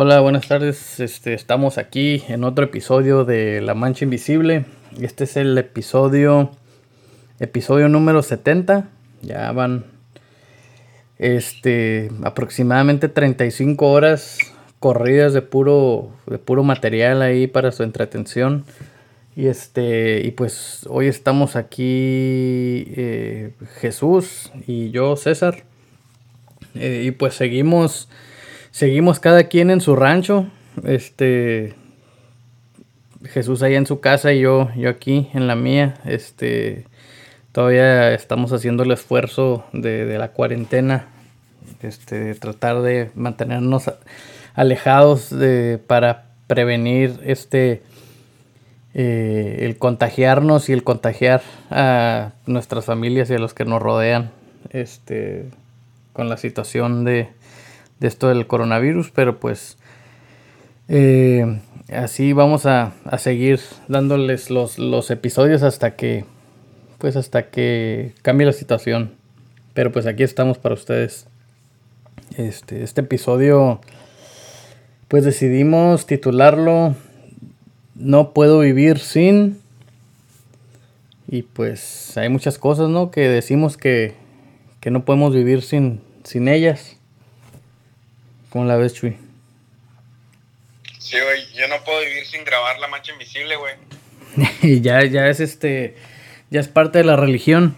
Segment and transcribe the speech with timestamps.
[0.00, 1.00] Hola, buenas tardes.
[1.00, 4.64] Este, estamos aquí en otro episodio de La Mancha Invisible.
[5.00, 6.52] Este es el episodio
[7.40, 8.88] episodio número 70.
[9.22, 9.86] Ya van
[11.18, 14.38] este aproximadamente 35 horas
[14.78, 18.66] corridas de puro de puro material ahí para su entretención.
[19.34, 25.64] Y este y pues hoy estamos aquí eh, Jesús y yo César.
[26.76, 28.08] Eh, y pues seguimos
[28.78, 30.46] seguimos cada quien en su rancho.
[30.84, 31.74] Este.
[33.24, 35.96] Jesús ahí en su casa y yo, yo aquí en la mía.
[36.04, 36.86] Este.
[37.50, 41.08] Todavía estamos haciendo el esfuerzo de, la cuarentena.
[41.82, 43.90] Este, tratar de mantenernos
[44.54, 47.82] alejados de, para prevenir este.
[48.94, 54.30] Eh, el contagiarnos y el contagiar a nuestras familias y a los que nos rodean.
[54.70, 55.46] Este.
[56.12, 57.28] Con la situación de,
[58.00, 59.78] de esto del coronavirus, pero pues
[60.88, 61.60] eh,
[61.92, 66.24] así vamos a, seguir dándoles los, los, episodios hasta que
[66.98, 69.12] pues hasta que cambie la situación.
[69.74, 71.26] Pero pues aquí estamos para ustedes.
[72.36, 73.80] Este, este episodio
[75.08, 76.94] pues decidimos titularlo
[77.94, 79.58] No puedo vivir sin
[81.30, 83.10] y pues hay muchas cosas, ¿no?
[83.10, 84.14] Que decimos que,
[84.80, 86.97] que no podemos vivir sin, sin ellas.
[88.50, 89.16] ¿Cómo la ves, Chuy?
[90.98, 93.74] Sí, güey, yo no puedo vivir sin grabar La Mancha Invisible, güey.
[94.82, 95.96] ya, ya es este,
[96.50, 97.76] ya es parte de la religión.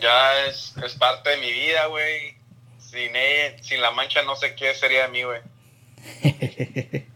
[0.00, 2.36] Ya es, es parte de mi vida, güey.
[2.78, 3.10] Sin
[3.60, 5.40] sin La Mancha no sé qué sería de mí, güey.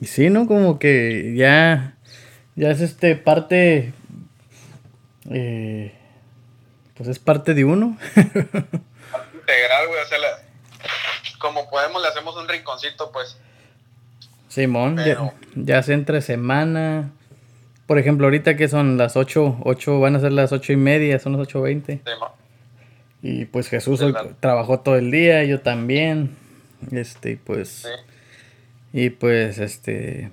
[0.00, 0.46] y sí, ¿no?
[0.46, 1.96] Como que ya,
[2.56, 3.92] ya es este parte,
[5.30, 5.92] eh,
[6.94, 7.98] pues es parte de uno.
[9.46, 10.45] integral, güey, o sea, la,
[11.38, 13.38] como podemos le hacemos un rinconcito, pues.
[14.48, 14.98] Simón,
[15.54, 17.10] ya, hace entre semana.
[17.86, 21.18] Por ejemplo, ahorita que son las 8, 8 van a ser las ocho y media,
[21.18, 22.00] son las 8.20.
[23.22, 26.36] y pues Jesús hoy trabajó todo el día, yo también.
[26.90, 27.86] Este, pues.
[28.92, 30.30] Y pues, este.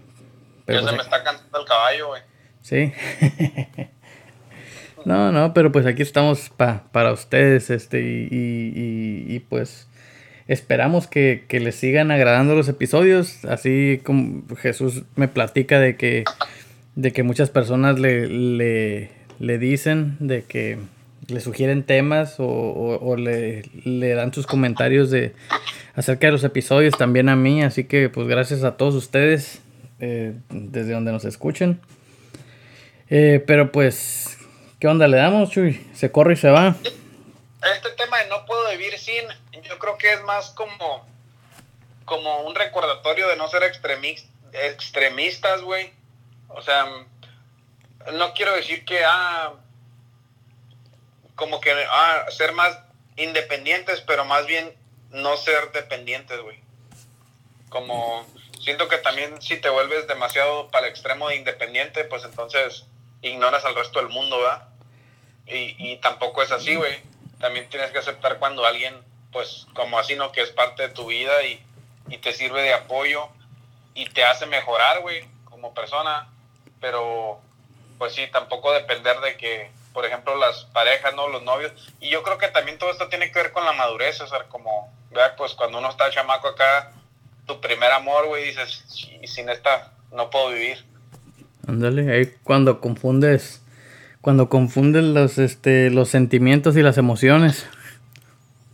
[0.65, 2.21] Pero ya se pues me está cantando el caballo, güey.
[2.61, 2.93] Sí.
[5.05, 9.87] no, no, pero pues aquí estamos para ustedes, este, y, y, y pues
[10.47, 16.25] Esperamos que, les sigan agradando los episodios, así como Jesús me platica de que,
[16.95, 18.27] de que muchas personas le,
[19.39, 20.79] le, dicen, de que
[21.27, 25.33] le sugieren temas o, le, dan sus comentarios de
[25.95, 29.61] acerca de los episodios también a mí, así que pues gracias a todos ustedes
[29.99, 31.79] eh, desde donde nos escuchen.
[33.09, 34.37] Eh, pero pues,
[34.79, 35.79] ¿qué onda le damos, Chuy?
[35.93, 36.75] Se corre y se va.
[36.83, 39.23] Este tema de no puedo vivir sin
[39.73, 41.07] yo creo que es más como,
[42.05, 45.91] como un recordatorio de no ser extremistas, güey.
[46.49, 46.85] O sea,
[48.13, 49.53] no quiero decir que, ah,
[51.33, 52.77] como que, ah, ser más
[53.15, 54.71] independientes, pero más bien
[55.09, 56.59] no ser dependientes, güey.
[57.69, 58.27] Como,
[58.63, 62.85] siento que también si te vuelves demasiado para el extremo de independiente, pues entonces
[63.23, 64.67] ignoras al resto del mundo, ¿verdad?
[65.47, 67.01] Y, y tampoco es así, güey.
[67.39, 70.31] También tienes que aceptar cuando alguien pues como así, ¿no?
[70.31, 71.59] Que es parte de tu vida y,
[72.21, 73.27] te sirve de apoyo
[73.95, 76.29] y te hace mejorar, güey, como persona.
[76.79, 77.41] Pero,
[77.97, 81.27] pues sí, tampoco depender de que, por ejemplo, las parejas, ¿no?
[81.27, 81.71] Los novios.
[81.99, 84.43] Y yo creo que también todo esto tiene que ver con la madurez, o sea,
[84.43, 86.93] como, vea, pues cuando uno está chamaco acá,
[87.47, 88.83] tu primer amor, güey, dices,
[89.21, 90.85] y sin esta no puedo vivir.
[91.67, 93.63] Ándale, ahí cuando confundes,
[94.21, 97.67] cuando confundes los, este, los sentimientos y las emociones.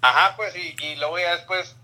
[0.01, 1.75] Ajá, pues, y, y luego ya después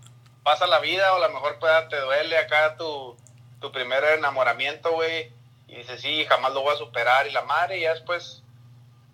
[0.42, 3.16] pasa la vida, o a lo mejor pues, te duele acá tu,
[3.60, 5.32] tu primer enamoramiento, güey,
[5.68, 8.42] y dices, sí, jamás lo voy a superar, y la madre, y ya después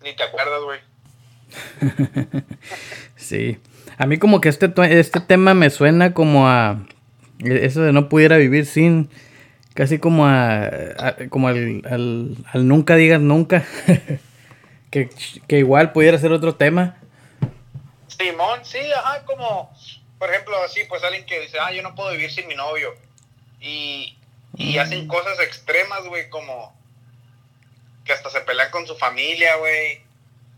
[0.03, 0.79] ni te acuerdas, güey.
[3.15, 3.59] sí.
[3.97, 6.85] A mí como que este, este tema me suena como a...
[7.39, 9.09] Eso de no pudiera vivir sin...
[9.73, 11.15] Casi como a...
[11.29, 13.65] como al, al, al, nunca digas nunca.
[14.91, 15.09] que,
[15.47, 16.97] que igual pudiera ser otro tema.
[18.23, 19.71] Simón, sí, ajá, como,
[20.17, 22.95] por ejemplo, así, pues alguien que dice, ah, yo no puedo vivir sin mi novio.
[23.59, 24.17] Y,
[24.55, 26.73] y hacen cosas extremas, güey, como
[28.05, 30.01] que hasta se pelean con su familia, güey,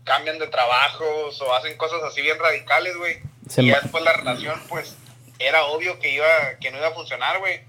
[0.04, 3.20] cambian de trabajos o hacen cosas así bien radicales, güey.
[3.56, 4.96] Y después la relación, pues,
[5.38, 7.62] era obvio que iba, que no iba a funcionar, güey.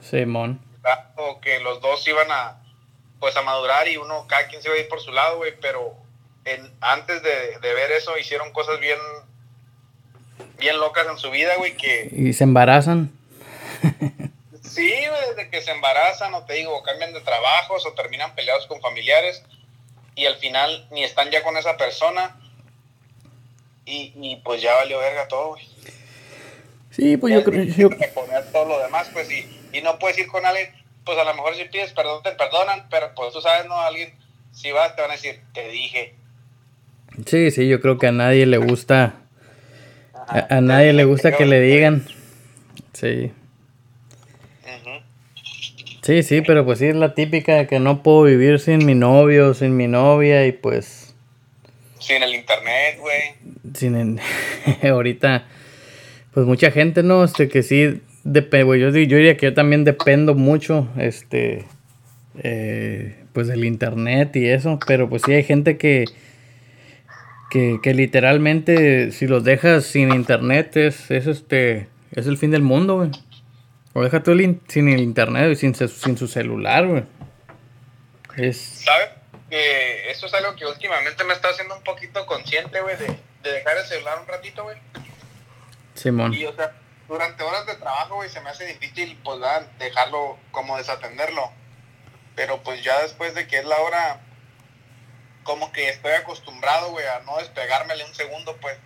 [0.00, 0.60] Simón.
[1.16, 2.62] O que los dos iban a,
[3.20, 5.58] pues, a madurar y uno, cada quien se iba a ir por su lado, güey,
[5.60, 6.01] pero
[6.80, 8.98] antes de, ver eso hicieron cosas bien
[10.58, 12.08] bien locas en su vida, güey, que...
[12.12, 13.10] Y se embarazan.
[14.62, 18.66] sí, güey, desde que se embarazan o te digo, cambian de trabajos o terminan peleados
[18.66, 19.42] con familiares
[20.14, 22.36] y al final ni están ya con esa persona
[23.84, 25.68] y, y pues ya valió verga todo, güey.
[26.90, 27.64] Sí, pues yo creo...
[27.64, 27.90] Yo...
[28.14, 30.70] Poner todo lo demás, pues, y, y no puedes ir con alguien,
[31.04, 33.80] pues a lo mejor si pides perdón te perdonan, pero pues tú sabes, ¿no?
[33.80, 34.14] Alguien,
[34.52, 36.14] si vas te van a decir, te dije.
[37.26, 39.14] Sí, sí, yo creo que a nadie le gusta...
[40.14, 42.04] A, a, nadie le gusta que le digan.
[42.92, 43.32] Sí.
[46.02, 48.96] Sí, sí, pero pues sí es la típica de que no puedo vivir sin mi
[48.96, 51.14] novio, sin mi novia y pues...
[52.00, 53.20] Sin el internet, güey.
[53.74, 54.20] Sin el...
[54.90, 55.46] ahorita,
[56.34, 57.22] pues mucha gente, ¿no?
[57.22, 61.66] Este, que sí, depende, güey, yo, yo diría que yo también dependo mucho, este,
[62.42, 66.06] eh, pues del internet y eso, pero pues sí hay gente que,
[67.52, 72.62] que, que literalmente si los dejas sin internet es, es este, es el fin del
[72.62, 73.10] mundo, güey.
[73.92, 74.32] O deja tú
[74.68, 77.04] sin el internet, sin, sin su celular, güey.
[78.38, 78.56] Es...
[78.86, 79.10] ¿Sabes?
[79.50, 83.08] Que eso es algo que últimamente me está haciendo un poquito consciente, güey, de,
[83.42, 84.78] de, dejar el celular un ratito, güey.
[85.92, 86.32] Simón.
[86.32, 86.72] Y, o sea,
[87.06, 89.38] durante horas de trabajo, güey, se me hace difícil, pues,
[89.78, 91.52] dejarlo, como desatenderlo.
[92.34, 94.22] Pero, pues, ya después de que es la hora,
[95.44, 98.78] como que estoy acostumbrado, güey, a no despegármele un segundo, pues.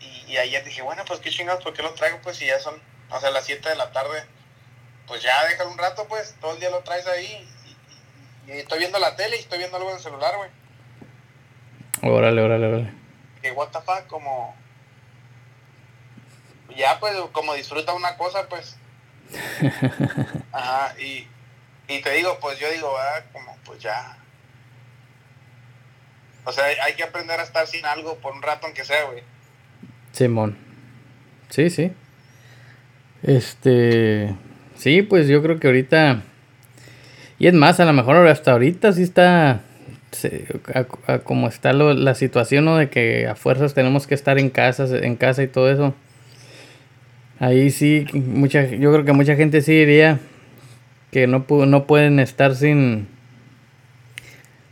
[0.00, 2.18] Y, y ayer dije, bueno, pues, qué chingados, ¿por qué lo traigo?
[2.22, 2.80] Pues, si ya son
[3.14, 4.24] o sea, las 7 de la tarde,
[5.06, 7.48] pues ya déjalo un rato, pues, todo el día lo traes ahí.
[8.46, 10.50] Y, y, estoy viendo la tele y estoy viendo algo en el celular, güey.
[12.02, 12.92] Órale, órale, órale.
[13.42, 14.56] Que what the fuck, como...
[16.76, 18.76] Ya, pues, como disfruta una cosa, pues.
[20.52, 21.28] Ajá, y,
[21.88, 24.16] y te digo, pues yo digo, ah, como, pues ya.
[26.44, 29.22] O sea, hay que aprender a estar sin algo por un rato, aunque sea, güey.
[30.12, 30.56] Simón.
[31.48, 31.92] Sí, sí.
[33.22, 34.34] Este,
[34.76, 36.22] sí, pues yo creo que ahorita,
[37.38, 39.60] y es más, a lo mejor hasta ahorita sí está,
[41.24, 42.76] como está la situación, ¿no?
[42.76, 45.94] De que a fuerzas tenemos que estar en casa, en casa y todo eso.
[47.38, 50.18] Ahí sí, mucha, yo creo que mucha gente sí diría
[51.10, 53.08] que no, no pueden estar sin,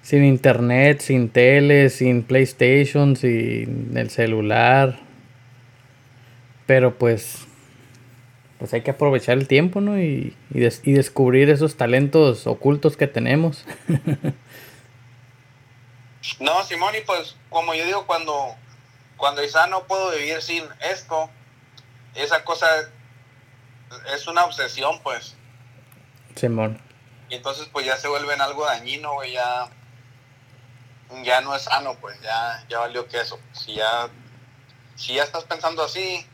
[0.02, 4.98] sin internet, sin tele, sin PlayStation, sin el celular.
[6.66, 7.46] Pero pues
[8.60, 9.98] pues hay que aprovechar el tiempo, ¿no?
[9.98, 13.64] Y, y, des y descubrir esos talentos ocultos que tenemos.
[16.40, 18.54] no, Simón, y pues como yo digo, cuando,
[19.16, 21.30] cuando quizá no puedo vivir sin esto,
[22.14, 22.66] esa cosa
[24.14, 25.34] es una obsesión, pues.
[26.36, 26.78] Simón.
[27.30, 29.70] Y entonces pues ya se vuelve en algo dañino, güey, ya,
[31.24, 33.38] ya no es sano, pues, ya, ya valió que eso.
[33.52, 34.08] Si ya,
[34.96, 36.26] si ya estás pensando así,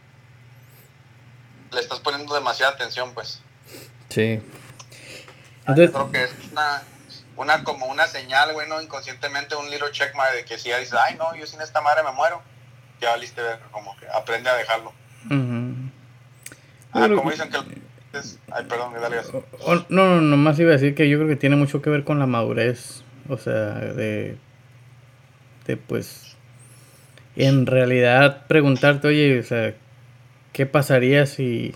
[1.72, 3.40] le estás poniendo demasiada atención, pues.
[4.08, 4.40] Sí.
[5.60, 6.82] Entonces, creo que es una,
[7.36, 8.80] una como una señal, güey, ¿no?
[8.80, 12.02] Inconscientemente un little check de que si ya dices, ay, no, yo sin esta madre
[12.02, 12.42] me muero,
[13.00, 14.92] ya valiste ver, como que aprende a dejarlo.
[16.92, 17.58] Ah, como dicen que...
[18.16, 19.18] Es, ay, perdón, dale
[19.90, 22.18] no, no, nomás iba a decir que yo creo que tiene mucho que ver con
[22.18, 24.38] la madurez, o sea, de,
[25.66, 26.36] de pues,
[27.36, 29.74] en realidad preguntarte, oye, o sea,
[30.52, 31.74] ¿qué pasaría si,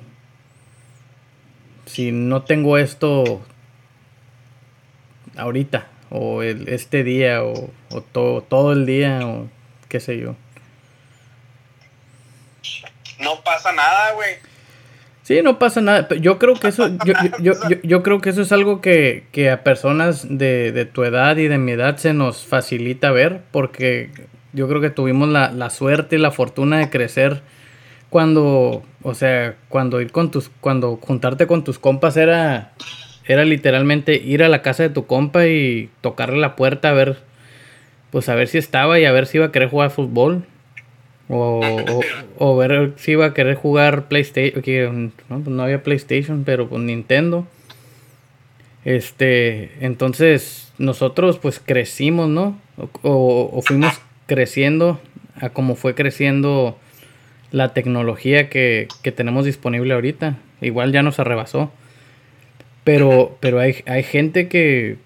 [1.86, 3.44] si no tengo esto
[5.36, 5.88] ahorita?
[6.10, 9.48] O el, este día, o, o todo el día, o
[9.88, 10.34] qué sé yo.
[13.20, 14.49] No pasa nada, güey.
[15.30, 16.08] Sí, no pasa nada.
[16.16, 19.48] Yo creo que eso, yo, yo, yo, yo, creo que eso es algo que, que
[19.48, 24.10] a personas de, de, tu edad y de mi edad se nos facilita ver, porque
[24.52, 27.42] yo creo que tuvimos la, la suerte y la fortuna de crecer
[28.08, 32.72] cuando, o sea, cuando ir con tus, cuando juntarte con tus compas era,
[33.24, 37.18] era literalmente ir a la casa de tu compa y tocarle la puerta a ver,
[38.10, 40.44] pues a ver si estaba y a ver si iba a querer jugar fútbol.
[41.32, 41.60] O,
[42.38, 45.12] o, ver si iba a querer jugar PlayStation.
[45.28, 47.46] No, pues no había PlayStation, pero pues Nintendo.
[48.84, 52.58] Este, entonces nosotros pues crecimos, ¿no?
[53.02, 54.98] O, o fuimos creciendo
[55.40, 56.78] a como fue creciendo
[57.50, 60.36] la tecnología que, que, tenemos disponible ahorita.
[60.60, 61.72] Igual ya nos arrebasó.
[62.84, 64.96] Pero, pero hay, hay gente que,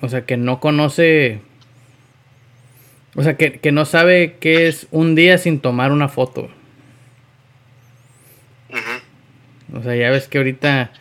[0.00, 1.40] o sea, que no conoce,
[3.14, 6.50] o sea, que, que no sabe qué es un día sin tomar una foto.
[9.74, 10.92] O sea, ya ves que ahorita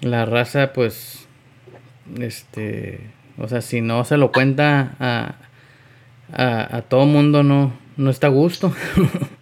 [0.00, 1.26] la raza, pues,
[2.18, 3.00] este,
[3.38, 5.34] o sea, si no se lo cuenta a,
[6.32, 8.74] a, a todo mundo, no, no está a gusto.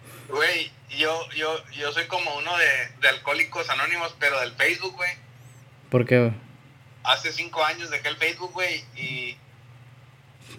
[1.39, 5.11] yo, yo soy como uno de, de alcohólicos anónimos, pero del Facebook, güey.
[5.89, 6.31] ¿Por qué?
[7.03, 9.37] Hace cinco años dejé el Facebook, güey, y,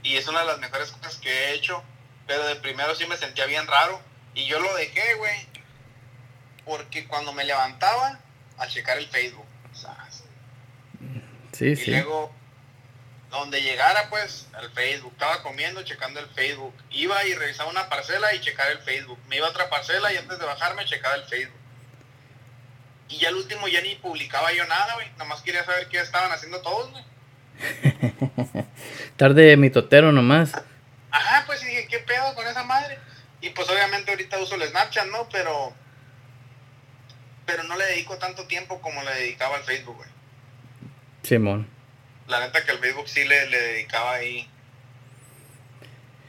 [0.03, 1.83] y es una de las mejores cosas que he hecho.
[2.27, 4.01] Pero de primero sí me sentía bien raro.
[4.35, 5.47] Y yo lo dejé, güey.
[6.65, 8.21] Porque cuando me levantaba
[8.59, 9.47] a checar el Facebook.
[11.53, 11.91] Sí, y sí.
[11.91, 12.33] luego,
[13.31, 15.13] donde llegara, pues, al Facebook.
[15.13, 16.75] Estaba comiendo, checando el Facebook.
[16.91, 19.19] Iba y revisaba una parcela y checaba el Facebook.
[19.29, 21.59] Me iba a otra parcela y antes de bajarme checaba el Facebook.
[23.09, 25.11] Y ya al último ya ni publicaba yo nada, güey.
[25.19, 27.05] Nomás quería saber qué estaban haciendo todos, güey.
[29.21, 30.55] Tarde mitotero nomás.
[31.11, 32.99] Ajá, pues dije, ¿qué pedo con esa madre?
[33.43, 35.29] Y pues obviamente ahorita uso el Snapchat, ¿no?
[35.29, 35.75] Pero...
[37.45, 40.09] Pero no le dedico tanto tiempo como le dedicaba al Facebook, güey.
[41.23, 41.69] Simón.
[42.29, 44.49] La neta que al Facebook sí le, le dedicaba ahí.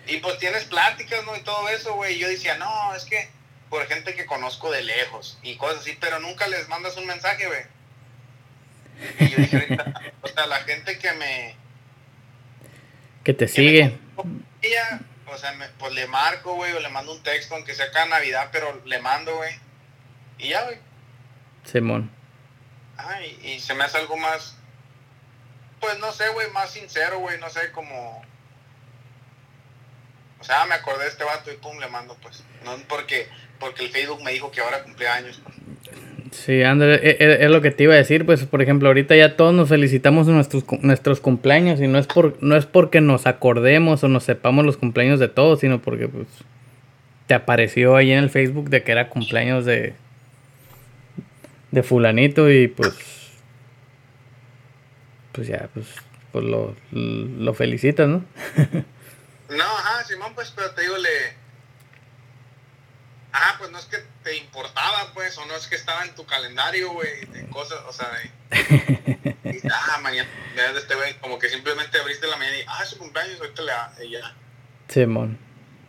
[0.07, 1.37] Y pues tienes pláticas, ¿no?
[1.37, 2.15] Y todo eso, güey.
[2.15, 3.29] Y yo decía, no, es que
[3.69, 7.47] por gente que conozco de lejos y cosas así, pero nunca les mandas un mensaje,
[7.47, 7.63] güey.
[9.17, 11.60] Y yo dije, ahorita, o sea, la gente que me...
[13.23, 13.99] Que te que sigue.
[14.61, 17.91] ella, o sea, me- pues le marco, güey, o le mando un texto, aunque sea
[17.91, 19.53] cada Navidad, pero le mando, güey.
[20.39, 20.77] Y ya, güey.
[21.63, 22.11] Simón.
[22.97, 24.55] Ajá, y, y se me hace algo más,
[25.79, 28.23] pues no sé, güey, más sincero, güey, no sé, como...
[30.39, 32.43] O sea, me acordé de este vato y pum, le mando, pues.
[32.63, 35.39] No porque, porque el Facebook me dijo que ahora cumplía años.
[35.43, 35.55] pues.
[36.31, 39.15] Sí, André, e- e- es, lo que te iba a decir, pues por ejemplo, ahorita
[39.15, 43.27] ya todos nos felicitamos nuestros, nuestros cumpleaños y no es por no es porque nos
[43.27, 46.27] acordemos o nos sepamos los cumpleaños de todos, sino porque pues
[47.27, 49.93] te apareció ahí en el Facebook de que era cumpleaños de
[51.71, 52.95] de fulanito y pues
[55.33, 55.87] pues ya pues
[56.31, 58.23] pues lo, lo felicitas, ¿no?
[59.51, 61.09] No, ajá, Simón, pues, pero te digo, le...
[63.33, 66.25] Ajá, pues no es que te importaba, pues, o no es que estaba en tu
[66.25, 69.35] calendario, güey, de cosas, o sea, de...
[69.43, 72.89] y, ah, mañana, de este güey, como que simplemente abriste la mañana y, ah, es
[72.89, 74.35] su cumpleaños, ahorita le da, y ya.
[74.87, 75.37] Simón.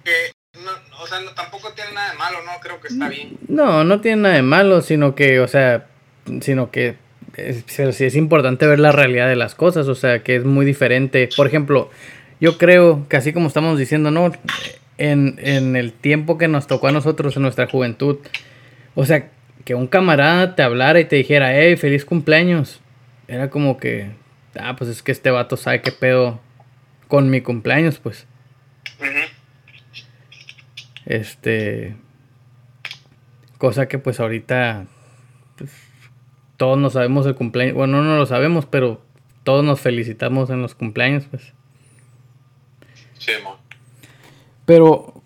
[0.04, 0.32] Que,
[0.64, 0.70] no,
[1.00, 2.52] o sea, no, tampoco tiene nada de malo, ¿no?
[2.60, 3.38] Creo que está bien.
[3.48, 5.86] No, no tiene nada de malo, sino que, o sea,
[6.40, 6.96] sino que
[7.36, 11.28] es, es importante ver la realidad de las cosas, o sea, que es muy diferente.
[11.36, 11.90] Por ejemplo,
[12.40, 14.32] yo creo que así como estamos diciendo, ¿no?
[15.04, 18.18] En, en el tiempo que nos tocó a nosotros en nuestra juventud,
[18.94, 19.30] o sea,
[19.64, 22.80] que un camarada te hablara y te dijera, hey, feliz cumpleaños,
[23.26, 24.12] era como que,
[24.58, 26.40] ah, pues es que este vato sabe qué pedo
[27.08, 28.26] con mi cumpleaños, pues.
[31.04, 31.96] Este.
[33.58, 34.86] Cosa que pues ahorita.
[35.56, 35.70] pues,
[36.56, 37.74] todos nos sabemos el cumpleaños.
[37.74, 39.04] Bueno, no lo sabemos, pero
[39.42, 41.52] todos nos felicitamos en los cumpleaños, pues.
[43.18, 43.61] Simón.
[44.66, 45.22] Pero.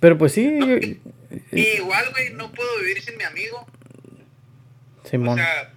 [0.00, 0.76] Pero pues sí, yo-
[1.52, 3.66] Y igual, güey, no puedo vivir sin mi amigo.
[5.04, 5.38] Simón.
[5.38, 5.72] O sea,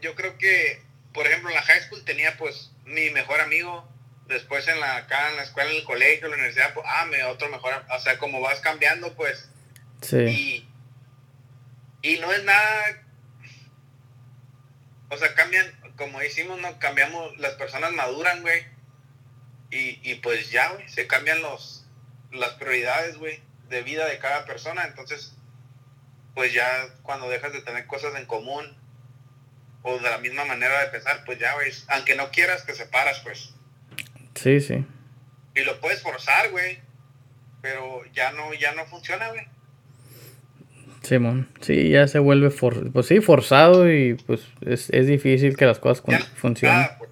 [0.00, 0.82] yo creo que,
[1.14, 3.88] por ejemplo, en la high school tenía pues mi mejor amigo.
[4.28, 7.04] Después en la acá en la escuela, en el colegio, en la universidad, pues, ah,
[7.06, 7.72] me otro mejor.
[7.90, 9.48] O sea, como vas cambiando, pues.
[10.00, 10.16] sí.
[10.16, 10.68] Y,
[12.14, 13.02] y no es nada.
[15.10, 18.64] O sea, cambian, como decimos, no cambiamos, las personas maduran, güey.
[19.72, 21.84] Y, y pues ya, güey, se cambian los
[22.30, 24.84] las prioridades, güey, de vida de cada persona.
[24.86, 25.34] Entonces,
[26.34, 26.66] pues ya
[27.02, 28.64] cuando dejas de tener cosas en común
[29.82, 33.20] o de la misma manera de pensar, pues ya, güey, aunque no quieras, te separas,
[33.20, 33.54] pues.
[34.34, 34.84] Sí, sí.
[35.54, 36.78] Y lo puedes forzar, güey.
[37.60, 39.46] Pero ya no, ya no funciona, güey.
[41.02, 41.48] Simón.
[41.60, 45.78] Sí, ya se vuelve for pues sí, forzado y pues es, es difícil que las
[45.80, 46.76] cosas Ya no funcionen.
[46.78, 47.10] curada, pues.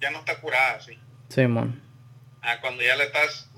[0.00, 0.98] Ya no está curada, sí.
[1.28, 1.82] Simón.
[2.50, 3.48] Ah, cuando ya le estás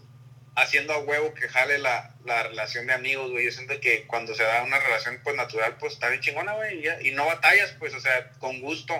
[0.54, 3.46] haciendo a huevo que jale la, la relación de amigos, güey.
[3.46, 6.84] Yo siento que cuando se da una relación pues natural, pues está bien chingona, güey.
[7.02, 8.94] Y, no batallas, pues, o sea, con gusto.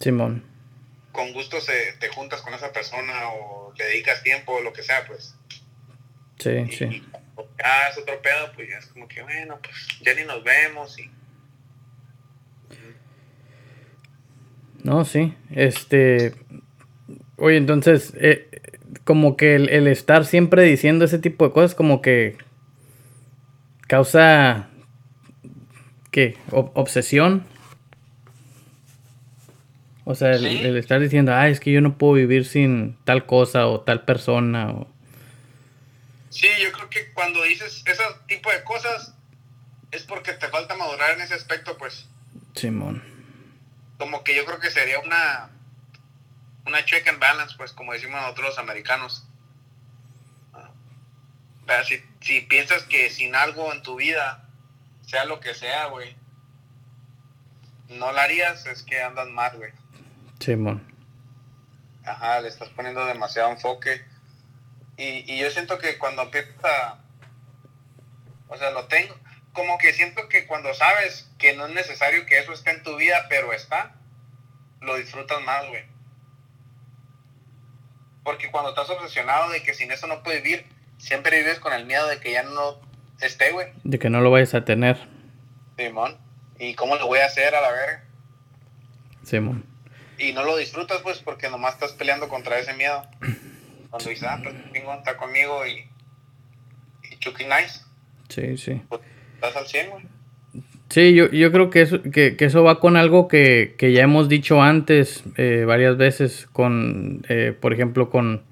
[0.00, 0.44] Simón.
[1.12, 4.82] Con gusto se, te juntas con esa persona o le dedicas tiempo o lo que
[4.82, 5.34] sea, pues.
[6.38, 6.84] Sí, Y, sí.
[6.84, 7.02] y
[7.58, 10.98] ya es otro pedo, pues ya es como que, bueno, pues ya ni nos vemos
[10.98, 11.10] y...
[14.82, 15.34] No, sí.
[15.50, 16.34] Este.
[17.40, 18.48] Oye, entonces, eh,
[19.04, 22.36] como que el, el estar siempre diciendo ese tipo de cosas, como que
[23.86, 24.68] causa.
[26.10, 26.36] ¿Qué?
[26.50, 27.44] Ob- obsesión.
[30.04, 30.60] O sea, el, Sí.
[30.64, 34.04] el estar diciendo, ah, es que yo no puedo vivir sin tal cosa o tal
[34.04, 34.70] persona.
[34.72, 34.88] O...
[36.30, 39.14] Sí, yo creo que cuando dices ese tipo de cosas
[39.92, 42.08] es porque te falta madurar en ese aspecto, pues.
[42.54, 43.02] Simón.
[43.98, 45.50] como que yo creo que sería una
[46.66, 49.26] una check and balance pues como decimos nosotros los americanos
[51.70, 51.84] Ah.
[51.84, 54.48] si, si piensas que sin algo en tu vida,
[55.06, 56.16] sea lo que sea, güey,
[57.88, 59.72] no lo harías, es que andas mal, güey.
[60.38, 60.86] Simón.
[62.04, 64.04] Ajá, le estás poniendo demasiado enfoque.
[64.96, 66.98] Y, y yo siento que cuando empieza,
[68.48, 69.16] o sea, lo tengo,
[69.52, 72.96] como que siento que cuando sabes que no es necesario que eso esté en tu
[72.96, 73.94] vida, pero está,
[74.80, 75.84] lo disfrutas más, güey.
[78.24, 80.66] Porque cuando estás obsesionado de que sin eso no puedes vivir,
[80.98, 82.80] siempre vives con el miedo de que ya no
[83.20, 83.68] esté, güey.
[83.84, 84.96] De que no lo vayas a tener.
[85.76, 86.18] Simón.
[86.58, 88.04] ¿Y cómo lo voy a hacer a la verga?
[89.24, 89.64] Simón.
[90.18, 93.02] Y no lo disfrutas, pues, porque nomás estás peleando contra ese miedo.
[93.88, 95.88] Cuando dices, ah, pues, chingón, está conmigo y,
[97.10, 97.80] y Chucky Nice,
[98.28, 98.82] Sí, sí.
[98.88, 99.00] pues,
[99.36, 100.04] estás al 100, güey.
[100.90, 104.02] Sí, yo, yo creo que eso, que, que eso va con algo que, que ya
[104.02, 108.42] hemos dicho antes eh, varias veces, con, eh, por ejemplo, con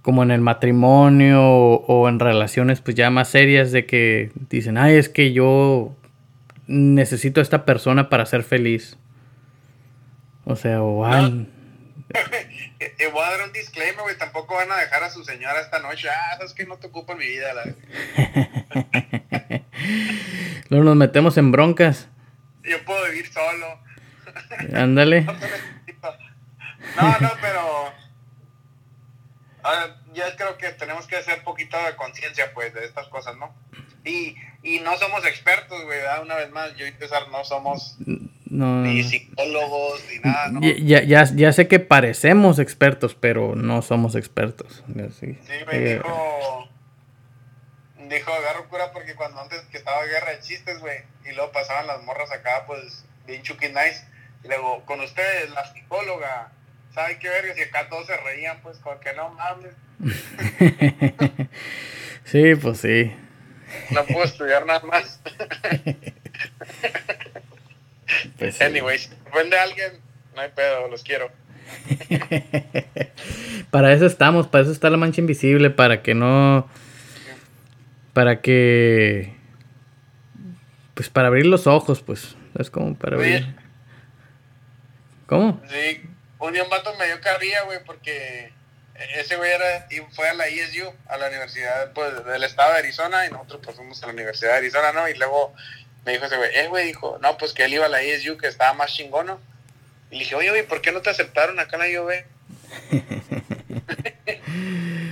[0.00, 4.78] como en el matrimonio o, o en relaciones pues ya más serias de que dicen,
[4.78, 5.94] ay, es que yo
[6.66, 8.96] necesito a esta persona para ser feliz.
[10.46, 11.46] O sea, o ay,
[12.80, 14.16] Eh, eh, voy a dar un disclaimer, güey.
[14.16, 16.08] Tampoco van a dejar a su señora esta noche.
[16.08, 17.52] Ah, sabes que no te ocupa en mi vida.
[17.54, 17.64] La...
[20.68, 22.08] luego nos metemos en broncas.
[22.64, 23.80] Yo puedo vivir solo.
[24.74, 25.26] Ándale.
[26.96, 27.60] No, no, pero.
[29.62, 33.54] ah, yo creo que tenemos que hacer poquito de conciencia, pues, de estas cosas, ¿no?
[34.04, 35.98] Y, y no somos expertos, güey.
[35.98, 36.22] ¿verdad?
[36.22, 37.98] Una vez más, yo y César no somos
[38.46, 40.60] No, ni psicólogos ni nada, ¿no?
[40.62, 44.82] ya, ya, ya sé que parecemos expertos, pero no somos expertos.
[45.18, 46.68] Sí, Sí, me dijo.
[48.08, 51.86] Dijo, agarro cura porque cuando antes que estaba guerra de chistes, güey, y luego pasaban
[51.86, 54.04] las morras acá, pues, bien chucky nice.
[54.44, 56.52] Y luego, con ustedes, la psicóloga,
[56.94, 57.54] ¿sabe qué verga?
[57.56, 59.74] Y acá todos se reían, pues, como que no mames,
[62.24, 63.12] sí, pues sí.
[63.90, 65.20] no puedo estudiar nada más.
[68.38, 68.64] Pues sí.
[68.64, 69.92] Anyways, si ofende a alguien,
[70.34, 71.30] no hay pedo, los quiero.
[73.70, 76.68] para eso estamos, para eso está la mancha invisible, para que no.
[78.12, 79.34] Para que.
[80.94, 82.36] Pues para abrir los ojos, pues.
[82.58, 83.36] Es como para Oye.
[83.36, 83.54] abrir.
[85.26, 85.62] ¿Cómo?
[85.68, 86.02] Sí,
[86.38, 88.52] un día un vato me dio carrilla, güey, porque
[89.16, 92.78] ese güey era, y fue a la ESU, a la Universidad pues, del Estado de
[92.78, 95.08] Arizona, y nosotros pues fuimos a la Universidad de Arizona, ¿no?
[95.08, 95.54] Y luego
[96.04, 98.38] me dijo ese güey, eh, güey, dijo, no, pues que él iba a la ESU,
[98.38, 99.40] que estaba más chingono.
[100.10, 102.24] Y le dije, oye, güey, ¿por qué no te aceptaron acá en la UV?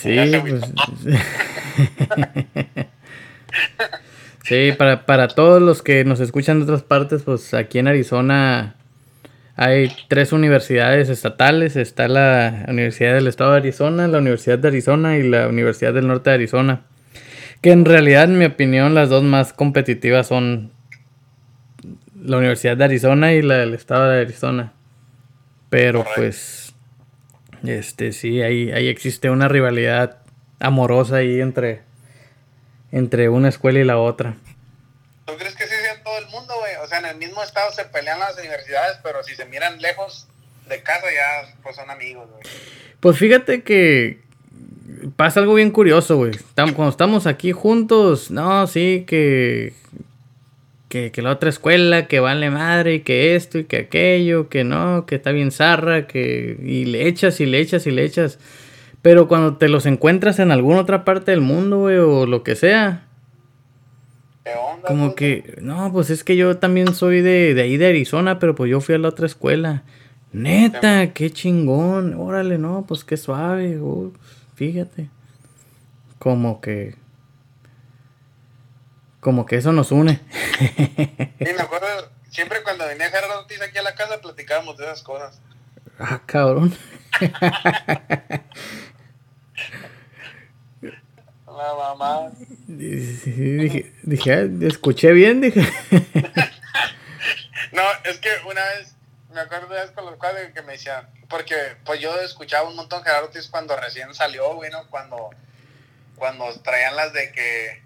[0.00, 0.62] Sí, pues.
[4.44, 8.76] sí, para, para todos los que nos escuchan de otras partes, pues aquí en Arizona
[9.56, 11.76] hay tres universidades estatales.
[11.76, 16.06] Está la Universidad del Estado de Arizona, la Universidad de Arizona y la Universidad del
[16.06, 16.82] Norte de Arizona.
[17.62, 20.72] Que en realidad, en mi opinión, las dos más competitivas son
[22.22, 24.72] la Universidad de Arizona y la del Estado de Arizona.
[25.70, 26.20] Pero Correcto.
[26.20, 26.65] pues,
[27.68, 30.18] este sí, ahí, ahí existe una rivalidad
[30.58, 31.82] amorosa ahí entre,
[32.92, 34.36] entre una escuela y la otra.
[35.26, 36.76] ¿Tú crees que sí sea en todo el mundo, güey?
[36.76, 40.28] O sea, en el mismo estado se pelean las universidades, pero si se miran lejos
[40.68, 42.42] de casa ya pues son amigos, güey.
[43.00, 44.20] Pues fíjate que
[45.16, 46.32] pasa algo bien curioso, güey.
[46.54, 49.74] Cuando estamos aquí juntos, no, sí, que,
[50.96, 54.64] que, que la otra escuela, que vale madre, y que esto y que aquello, que
[54.64, 56.58] no, que está bien zarra, que...
[56.62, 58.38] Y le echas y le echas y le echas.
[59.02, 62.56] Pero cuando te los encuentras en alguna otra parte del mundo, güey, o lo que
[62.56, 63.06] sea,
[64.42, 64.88] ¿Qué onda?
[64.88, 68.54] como que, no, pues es que yo también soy de, de ahí de Arizona, pero
[68.54, 69.84] pues yo fui a la otra escuela.
[70.32, 72.14] Neta, qué chingón.
[72.14, 73.78] Órale, no, pues qué suave.
[73.78, 74.12] uh,
[74.54, 75.08] fíjate.
[76.18, 76.94] Como que.
[79.26, 80.20] Como que eso nos une.
[80.56, 81.02] Sí,
[81.40, 81.88] me acuerdo,
[82.30, 85.40] siempre cuando venía Gerardo Ortiz aquí a la casa platicábamos de esas cosas.
[85.98, 86.72] ah, cabrón.
[91.44, 92.30] La mamá.
[92.68, 95.60] Sí, dije, dije, escuché bien, dije.
[97.72, 98.94] No, es que una vez,
[99.34, 103.02] me acuerdo vez con los cuadros que me decían, porque pues yo escuchaba un montón
[103.02, 104.86] Gerardo Ortiz cuando recién salió, güey, ¿no?
[104.88, 105.30] Cuando,
[106.14, 107.85] cuando traían las de que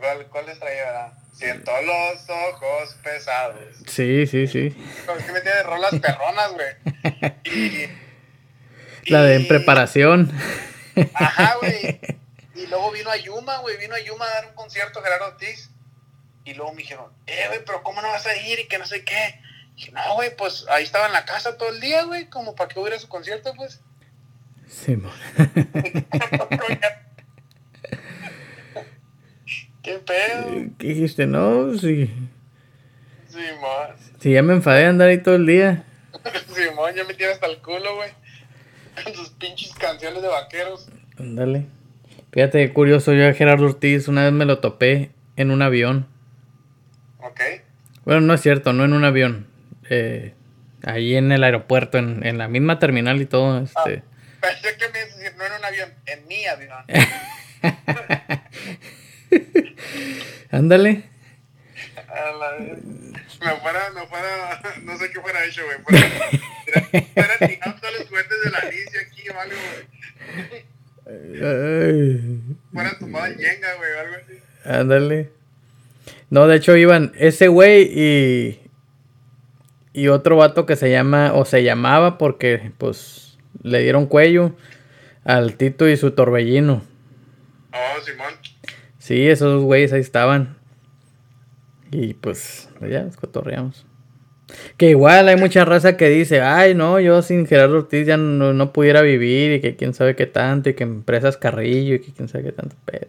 [0.00, 0.84] ¿cuál, ¿cuál les traía?
[0.84, 1.12] verdad?
[1.32, 3.76] Siento los ojos pesados.
[3.86, 4.70] Sí, sí, sí.
[5.04, 6.68] Como que me tiene rolas perronas, güey.
[7.44, 7.88] Y,
[9.10, 10.32] La de en preparación.
[11.14, 12.00] Ajá, güey.
[12.54, 13.76] Y luego vino a Yuma, güey.
[13.76, 15.70] Vino a Yuma a dar un concierto Gerardo Ortiz.
[16.44, 18.60] Y luego me dijeron, eh, güey, pero ¿cómo no vas a ir?
[18.60, 19.40] Y que no sé qué.
[19.72, 22.30] Y dije, no, güey, pues ahí estaba en la casa todo el día, güey.
[22.30, 23.80] Como para que hubiera su concierto, pues.
[24.68, 24.96] Sí.
[29.86, 30.66] ¿Qué pedo?
[30.78, 31.28] ¿Qué dijiste?
[31.28, 32.10] No, sí.
[33.28, 33.94] Simón.
[34.18, 35.84] Sí, ya me enfadé de andar ahí todo el día.
[36.52, 38.10] Simón, ya me tiene hasta el culo, güey.
[39.04, 40.88] Con sus pinches canciones de vaqueros.
[41.20, 41.66] Ándale.
[42.32, 46.08] Fíjate qué curioso, yo a Gerardo Ortiz una vez me lo topé en un avión.
[47.18, 47.40] Ok.
[48.04, 49.46] Bueno, no es cierto, no en un avión.
[49.88, 50.34] Eh,
[50.82, 53.62] ahí en el aeropuerto, en, en la misma terminal y todo.
[53.62, 54.02] Este.
[54.40, 56.84] Pensé que me ibas a decir, no en un avión, en mi avión.
[60.50, 61.04] Ándale.
[62.08, 62.78] A la vez.
[62.84, 65.78] Me fuera, me fuera, no sé qué fuera hecho, güey.
[65.82, 66.08] Fuera,
[67.14, 70.76] fuera tirado todos los juguetes de la Alicia aquí o algo, güey.
[72.72, 74.40] Fuera tumbado en Jenga, güey, o algo así.
[74.64, 75.30] ándale.
[76.30, 78.60] No, de hecho iban ese güey y.
[79.92, 84.54] Y otro vato que se llama, o se llamaba porque, pues, le dieron cuello
[85.24, 86.82] al Tito y su torbellino.
[87.72, 88.34] Oh, Simón.
[89.06, 90.58] Sí, esos güeyes ahí estaban.
[91.92, 93.86] Y pues, ya nos cotorreamos.
[94.76, 98.52] Que igual hay mucha raza que dice, ay, no, yo sin Gerardo Ortiz ya no,
[98.52, 102.12] no pudiera vivir y que quién sabe qué tanto y que empresas Carrillo y que
[102.12, 103.06] quién sabe qué tanto pedo.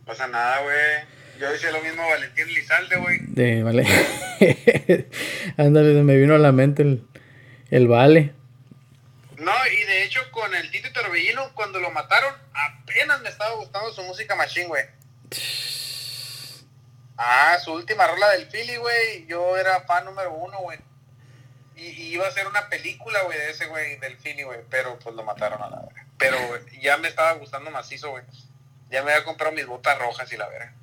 [0.00, 0.76] No pasa nada, güey.
[1.40, 3.18] Yo hice lo mismo a Valentín Lizalde, güey.
[3.20, 3.86] De, vale.
[5.56, 7.04] Ándale, me vino a la mente el,
[7.70, 8.32] el vale.
[9.46, 13.92] No, y de hecho con el Tito Torbellino, cuando lo mataron, apenas me estaba gustando
[13.92, 14.84] su música machine, güey.
[17.16, 19.24] Ah, su última rola del Philly, güey.
[19.28, 20.80] Yo era fan número uno, güey.
[21.76, 24.62] Y, y iba a ser una película, güey, de ese, güey, del Philly, güey.
[24.68, 26.06] Pero pues lo mataron a la verga.
[26.18, 26.36] Pero
[26.80, 28.24] ya me estaba gustando macizo, güey.
[28.90, 30.74] Ya me había comprado mis botas rojas y la verga.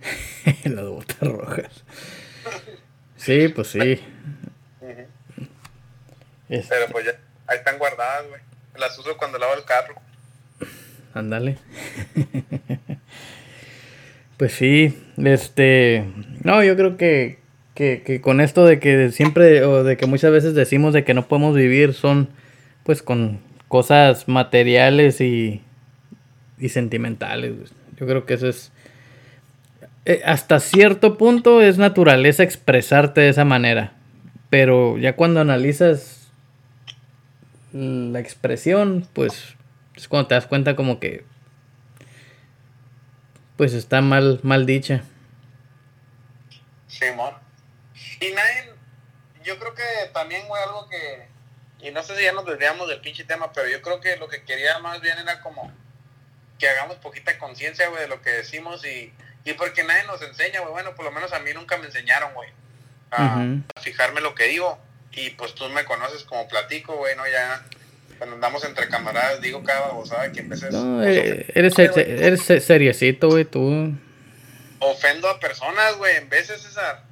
[0.64, 1.84] Las botas rojas.
[3.18, 4.02] Sí, pues sí.
[6.48, 7.12] Este, Pero pues ya,
[7.48, 8.40] ahí están guardadas, güey.
[8.76, 9.94] Las uso cuando lavo el carro.
[11.14, 11.58] Ándale.
[14.36, 16.04] pues sí, este,
[16.44, 17.38] no, yo creo que,
[17.74, 21.26] que, con esto de que siempre, o de que muchas veces decimos de que no
[21.26, 22.28] podemos vivir, son
[22.84, 25.62] pues con cosas materiales y,
[26.58, 27.54] y sentimentales.
[27.98, 28.70] Yo creo que eso es,
[30.04, 33.94] eh, hasta cierto punto es naturaleza expresarte de esa manera,
[34.50, 36.17] pero ya cuando analizas
[37.72, 39.54] la expresión, pues
[39.94, 41.24] es cuando te das cuenta como que
[43.56, 45.02] pues está mal mal dicha.
[46.86, 47.34] Simón.
[48.20, 48.72] Y nadie,
[49.44, 51.28] yo creo que también, güey, algo que,
[51.80, 54.28] y no sé si ya nos desviamos del pinche tema, pero yo creo que lo
[54.28, 55.72] que quería más bien era como
[56.58, 59.12] que hagamos poquita conciencia, güey, de lo que decimos y,
[59.44, 62.34] y porque nadie nos enseña, güey, bueno, por lo menos a mí nunca me enseñaron,
[62.34, 62.50] güey,
[63.10, 63.46] a
[63.80, 64.78] fijarme lo que digo
[65.12, 67.26] y pues tú me conoces como platico, güey, ¿no?
[67.28, 67.64] Ya
[68.18, 72.60] cuando andamos entre camaradas digo cada babosada que empecé No, eh, eres, eres, eres se-
[72.60, 73.92] seriecito, güey, tú.
[74.80, 77.04] ofendo a personas, güey, en veces César.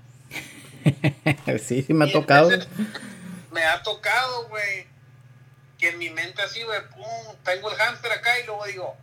[1.63, 2.51] sí, sí me ha Y tocado.
[3.53, 4.87] Me ha tocado, güey.
[5.79, 8.97] Que en mi mente así, güey, pum, tengo el hámster acá y luego digo,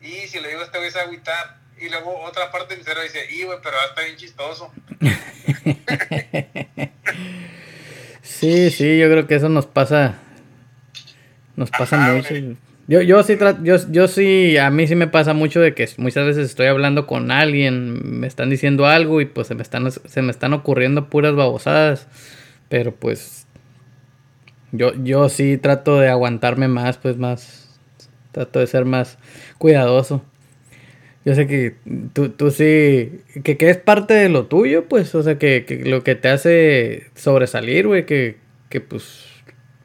[0.00, 1.56] y si le digo a este güey se agüitar.
[1.78, 4.16] Y luego otra parte de mi cerebro dice, y güey, pero va a estar bien
[4.16, 4.72] chistoso.
[8.38, 10.16] Sí, sí, yo creo que eso nos pasa.
[11.56, 12.30] Nos pasa Ajá, mucho.
[12.30, 12.56] güey.
[12.86, 16.26] Yo, yo sí yo, yo sí, a mí sí me pasa mucho de que muchas
[16.26, 20.22] veces estoy hablando con alguien, me están diciendo algo y pues se me están, se
[20.22, 22.08] me están ocurriendo puras babosadas.
[22.68, 23.46] Pero pues
[24.72, 27.78] yo, yo sí trato de aguantarme más, pues más,
[28.32, 29.16] trato de ser más
[29.58, 30.22] cuidadoso.
[31.24, 31.76] Yo sé que
[32.12, 35.78] tú, tú sí, que, que es parte de lo tuyo, pues, o sea, que, que
[35.78, 38.36] lo que te hace sobresalir, güey, que,
[38.68, 39.24] que pues,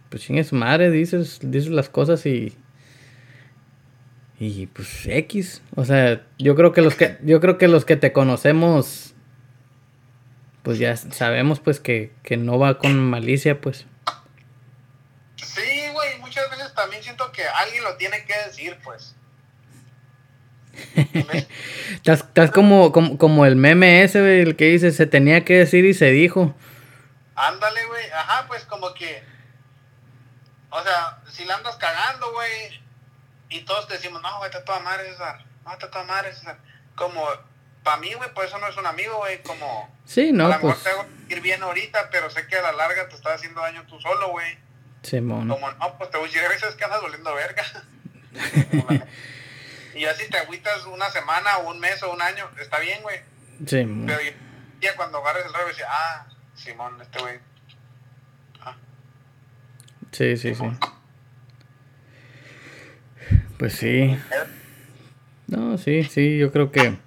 [0.10, 2.58] pues chingue su madre, dices, dices las cosas y,
[4.38, 7.96] y pues X, o sea, yo creo que los que, yo creo que los que
[7.96, 9.14] te conocemos,
[10.64, 13.86] pues ya sabemos, pues, que, que no va con malicia, pues.
[15.38, 19.16] Sí, güey, muchas veces también siento que alguien lo tiene que decir, pues.
[21.96, 25.58] Estás, estás como, como, como el meme ese, güey, el que dice, se tenía que
[25.58, 26.56] decir y se dijo.
[27.36, 28.10] Ándale, güey.
[28.12, 29.24] Ajá, pues como que.
[30.70, 32.82] O sea, si la andas cagando, güey.
[33.50, 35.44] Y todos te decimos, no, güey, está toda madre, César.
[35.66, 36.60] No, está toda madre, César.
[36.96, 37.26] Como,
[37.84, 39.42] para mí, güey, pues eso no es un amigo, güey.
[39.42, 42.56] Como, Sí, a no, lo mejor pues, te hago ir bien ahorita, pero sé que
[42.56, 44.58] a la larga te está haciendo daño tú solo, güey.
[45.02, 45.48] Simón.
[45.48, 47.64] Como, no, pues te voy a decir, veces que andas volviendo verga.
[50.00, 53.20] y así te agüitas una semana o un mes o un año, está bien, güey.
[53.66, 54.06] Simón.
[54.08, 54.20] Pero
[54.80, 57.40] ya cuando agarres el revés, ah, Simón, este güey.
[60.12, 60.64] Sí, sí, sí.
[63.58, 64.18] Pues sí.
[65.48, 66.98] No, sí, sí, yo creo que.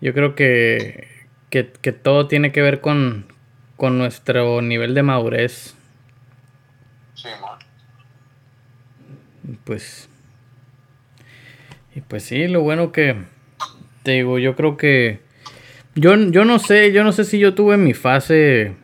[0.00, 1.26] Yo creo que.
[1.50, 3.32] Que, todo tiene que ver con,
[3.76, 5.74] con nuestro nivel de madurez.
[7.14, 7.58] Sí, man.
[9.64, 10.08] Pues.
[11.96, 13.16] Y pues sí, lo bueno que.
[14.04, 15.20] Te digo, yo creo que.
[15.94, 18.76] Yo, yo no sé, yo no sé si yo tuve mi fase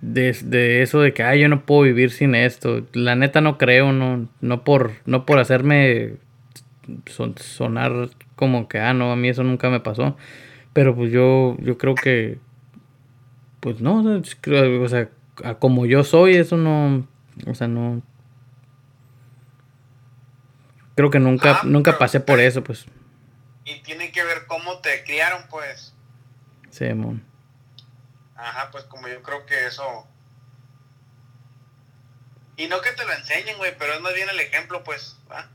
[0.00, 2.86] de, eso de que ay yo no puedo vivir sin esto.
[2.92, 6.14] La neta no creo, no, no por, no por hacerme
[7.36, 10.16] sonar como que ah no, a mí eso nunca me pasó.
[10.72, 12.38] Pero pues yo, yo creo que
[13.58, 15.08] pues no, o sea,
[15.58, 17.06] como yo soy, eso no,
[17.46, 18.02] o sea, no.
[20.98, 22.86] Creo que nunca, nunca pasé por eso, pues.
[23.64, 25.94] Y tiene que ver cómo te criaron, pues.
[26.70, 27.24] Sí, mon.
[28.34, 30.08] Ajá, pues como yo creo que eso...
[32.56, 35.48] Y no que te lo enseñen, güey, pero es más bien el ejemplo, pues, ¿va?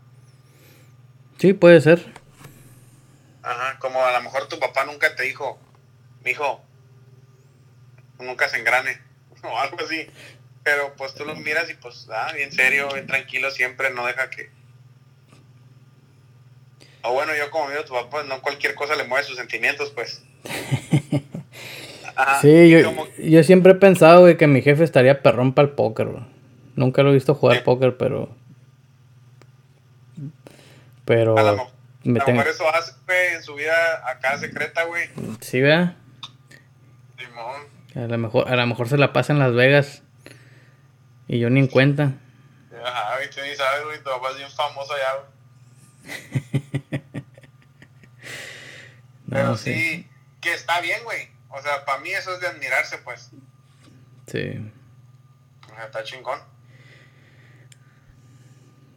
[1.38, 2.14] Sí, puede ser.
[3.42, 5.60] Ajá, como a lo mejor tu papá nunca te dijo,
[6.24, 6.64] hijo,
[8.18, 8.98] nunca se engrane,
[9.44, 10.10] o algo así.
[10.64, 14.30] Pero pues tú lo miras y pues, ah, bien serio, bien tranquilo siempre, no deja
[14.30, 14.63] que...
[17.04, 20.24] O bueno, yo como miro tu papá, no cualquier cosa le mueve sus sentimientos, pues.
[22.42, 26.10] sí, yo, siempre he pensado, que mi jefe estaría perrón para el póker,
[26.76, 28.36] Nunca lo he visto jugar póker, pero...
[31.06, 31.38] Pero...
[31.38, 31.70] A lo,
[32.04, 32.94] mejor eso hace,
[33.36, 33.76] en su vida
[34.10, 35.10] acá secreta, güey.
[35.42, 35.98] Sí, vea.
[37.96, 40.02] A lo mejor, a lo mejor se la pasa en Las Vegas.
[41.28, 42.14] Y yo ni en cuenta.
[42.84, 46.83] Ajá, y tú ni sabes, güey, tu papá es bien famoso allá, güey.
[49.34, 50.08] Pero sí,
[50.42, 51.30] que está bien, güey.
[51.50, 53.32] O sea, para mí eso es de admirarse, pues.
[54.28, 54.72] Sí.
[55.72, 56.40] O sea, está chingón.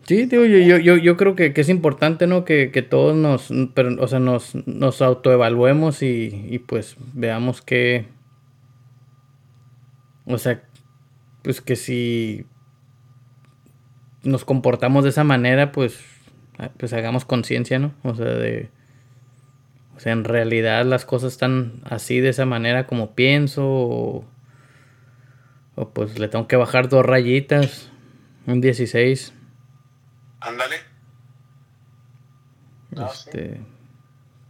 [0.07, 2.45] Sí, digo, yo, yo, yo creo que, es importante, ¿no?
[2.45, 8.07] Que, todos nos, pero, o sea, nos, nos autoevaluemos y, y pues veamos que,
[10.27, 10.63] o sea,
[11.43, 12.47] pues que si
[14.23, 15.99] nos comportamos de esa manera, pues,
[16.77, 17.93] pues hagamos conciencia, ¿no?
[18.05, 18.71] O sea, de,
[19.97, 23.65] o sea, en realidad las cosas están así de esa manera como pienso.
[23.67, 24.25] O,
[25.93, 27.91] pues le tengo que bajar dos rayitas.
[28.47, 29.33] Un 16.
[30.41, 30.77] Ándale.
[32.93, 33.61] este...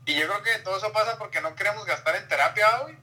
[0.05, 2.95] Y yo creo que todo eso pasa porque no queremos gastar en terapia, güey.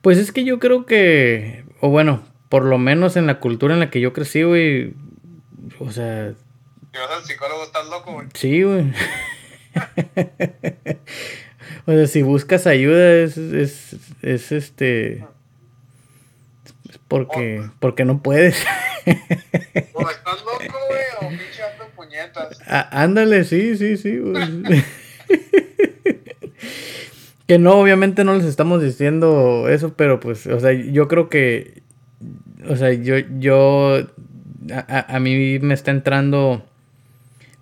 [0.00, 3.80] Pues es que yo creo que, o bueno, por lo menos en la cultura en
[3.80, 4.94] la que yo crecí, güey,
[5.80, 6.32] o sea...
[6.92, 8.28] Si vas al psicólogo, estás loco, güey.
[8.34, 8.92] Sí, güey.
[11.86, 15.26] o sea, si buscas ayuda es, es, es este...
[16.88, 18.64] Es porque, porque no puedes.
[19.94, 21.62] o estás loco, güey, o pinche
[21.94, 22.58] puñetas.
[22.66, 24.20] Ah, ándale, sí, sí, sí.
[27.46, 31.82] que no, obviamente no les estamos diciendo eso, pero pues, o sea, yo creo que,
[32.68, 34.06] o sea, yo, yo,
[34.72, 36.64] a, a mí me está entrando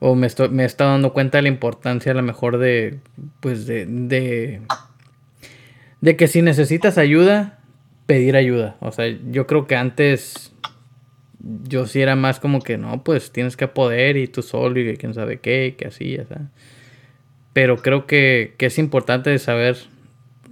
[0.05, 2.99] o me, estoy, me he estado dando cuenta de la importancia a lo mejor de,
[3.39, 4.61] pues de, de,
[6.01, 7.61] de que si necesitas ayuda,
[8.07, 8.75] pedir ayuda.
[8.81, 10.53] O sea, yo creo que antes
[11.39, 14.97] yo sí era más como que no, pues tienes que poder y tú solo y
[14.97, 16.49] quién sabe qué, que así, ya sabes.
[17.53, 19.77] Pero creo que, que es importante saber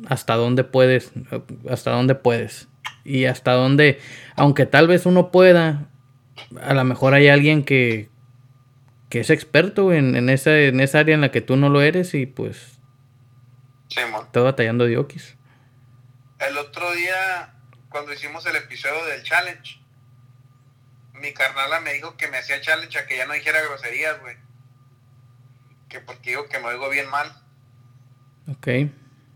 [0.06, 1.10] hasta dónde puedes,
[1.68, 2.68] hasta dónde puedes.
[3.04, 3.98] Y hasta dónde,
[4.36, 5.88] aunque tal vez uno pueda,
[6.62, 8.09] a lo mejor hay alguien que,
[9.10, 11.82] que es experto en, en, esa, en esa área en la que tú no lo
[11.82, 12.78] eres y pues
[13.88, 15.36] sí, está batallando Diokis.
[16.38, 17.54] El otro día,
[17.90, 19.80] cuando hicimos el episodio del challenge,
[21.14, 24.36] mi carnala me dijo que me hacía challenge a que ya no dijera groserías, güey.
[25.88, 27.30] Que porque digo que me oigo bien mal.
[28.48, 28.68] Ok.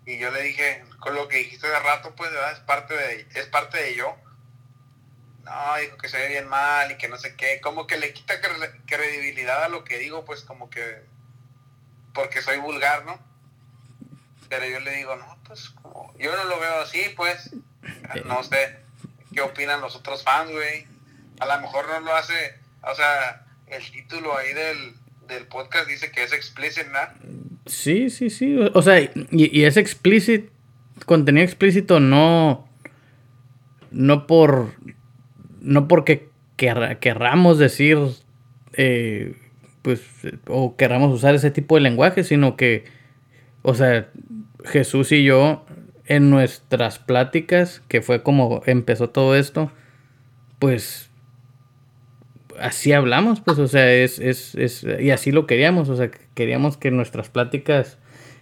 [0.06, 3.46] Y yo le dije, con lo que dijiste de rato, pues, es parte de, es
[3.48, 4.16] parte de yo
[5.44, 8.12] no, dijo que se ve bien mal y que no sé qué, como que le
[8.12, 8.34] quita
[8.86, 11.02] credibilidad a lo que digo, pues como que,
[12.12, 13.18] porque soy vulgar, ¿no?
[14.48, 17.50] Pero yo le digo, no, pues como, yo no lo veo así, pues,
[18.24, 18.76] no sé,
[19.32, 20.86] ¿qué opinan los otros fans, güey?
[21.40, 24.94] A lo mejor no lo hace, o sea, el título ahí del,
[25.26, 27.00] del podcast dice que es explícito, ¿no?
[27.66, 30.50] Sí, sí, sí, o sea, y, y es explícito,
[31.06, 32.68] contenido explícito no,
[33.90, 34.74] no por
[35.64, 37.98] no porque querramos decir,
[38.74, 39.34] eh,
[39.82, 40.02] pues,
[40.46, 42.84] o querramos usar ese tipo de lenguaje, sino que,
[43.62, 44.08] o sea,
[44.64, 45.64] Jesús y yo,
[46.06, 49.72] en nuestras pláticas, que fue como empezó todo esto,
[50.58, 51.10] pues,
[52.60, 56.76] así hablamos, pues, o sea, es, es, es, y así lo queríamos, o sea, queríamos
[56.76, 57.98] que nuestras pláticas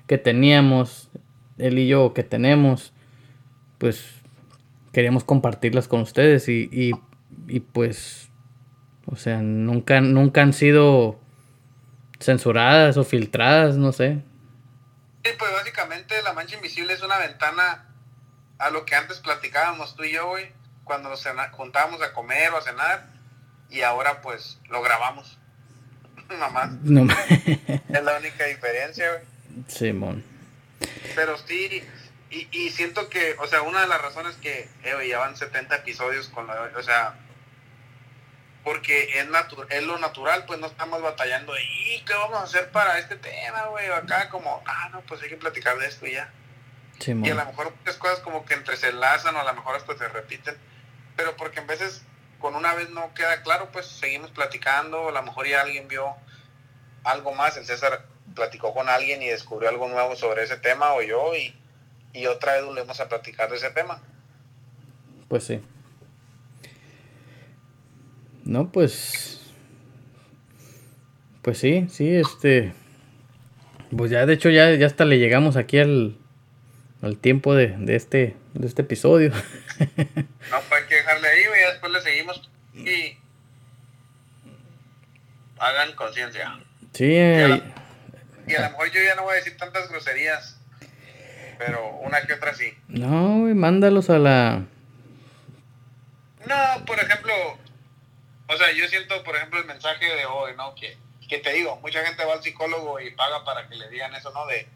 [0.07, 1.11] que teníamos,
[1.59, 2.93] él y yo, que tenemos,
[3.79, 4.05] pues,
[4.93, 6.93] queríamos compartirlas con ustedes y, y,
[7.49, 8.29] y pues,
[9.07, 11.21] o sea, nunca, nunca han sido
[12.21, 14.23] censuradas o filtradas, no sé.
[15.25, 17.87] Sí, pues básicamente La Mancha Invisible es una ventana
[18.59, 20.53] a lo que antes platicábamos tú y yo, güey,
[20.85, 23.09] cuando nos juntábamos a comer o a cenar,
[23.71, 25.39] y ahora pues lo grabamos.
[26.39, 26.79] Mamá.
[26.83, 27.07] No.
[27.89, 29.65] es la única diferencia, güey.
[29.69, 30.25] Simón.
[31.15, 31.83] Pero sí,
[32.31, 35.77] y, y, siento que, o sea, una de las razones que, eh, ya van 70
[35.77, 37.15] episodios con la, o sea,
[38.65, 39.27] porque es,
[39.71, 43.67] es lo natural, pues no estamos batallando y qué vamos a hacer para este tema,
[43.67, 46.33] güey, acá como, ah, no, pues hay que platicar de esto y ya.
[47.07, 49.77] y a lo mejor muchas cosas como que entre se enlazan o a lo mejor
[49.77, 50.57] hasta se repiten,
[51.17, 52.05] pero porque en veces
[52.39, 56.15] con una vez no queda claro, pues seguimos platicando, a lo mejor ya alguien vio
[57.05, 61.03] algo más, el César platicó con alguien y descubrió algo nuevo sobre ese tema o
[61.03, 61.55] yo y,
[62.13, 64.01] y otra vez volvemos a platicar de ese tema.
[65.29, 65.63] Pues sí.
[68.45, 69.41] No, pues.
[71.43, 72.73] Pues sí, sí, este.
[73.97, 76.17] Pues ya, de hecho, ya, ya hasta le llegamos aquí al,
[77.03, 79.31] al tiempo de, de, este, de este episodio.
[79.79, 83.19] no, pues hay que dejarle ahí, y después le seguimos y.
[85.59, 86.59] Hagan conciencia.
[86.93, 87.63] Sí, eh,
[88.47, 90.61] y, a lo mejor yo ya no voy a decir tantas groserías,
[91.59, 92.75] pero una que otra sí.
[92.89, 94.65] No, güey, mándalos a la.
[96.47, 97.33] No, por ejemplo,
[98.53, 100.75] o sea, yo siento, por ejemplo, el mensaje de hoy, ¿no?
[100.75, 100.97] Que,
[101.29, 104.31] que te digo, mucha gente va al psicólogo y paga para que le digan eso,
[104.33, 104.47] ¿no?
[104.47, 104.69] De,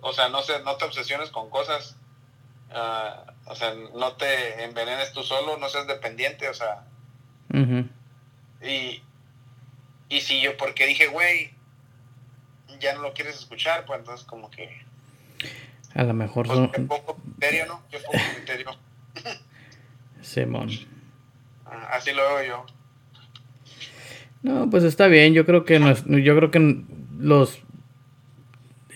[0.00, 1.96] o sea, no, se, no te obsesiones con cosas,
[2.70, 6.84] uh, o sea, no te envenenes tú solo, no seas dependiente, o sea.
[8.62, 9.02] Y,
[10.08, 11.54] y si yo, porque dije, güey,
[12.80, 14.84] ya no lo quieres escuchar, pues entonces como que...
[15.94, 16.72] A lo mejor pues, son...
[16.72, 17.82] Qué poco criterio, ¿no?
[17.90, 18.70] Qué poco criterio.
[20.22, 20.70] Simón.
[21.66, 22.66] Ah, así lo veo yo.
[24.42, 25.34] No, pues está bien.
[25.34, 26.84] Yo creo que yo creo que
[27.18, 27.62] los